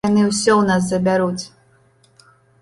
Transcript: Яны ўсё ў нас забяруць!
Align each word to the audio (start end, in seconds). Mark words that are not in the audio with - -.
Яны 0.07 0.21
ўсё 0.29 0.53
ў 0.53 0.63
нас 0.69 0.87
забяруць! 0.93 1.43